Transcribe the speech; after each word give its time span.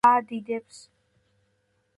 აადიდებს 0.09 0.79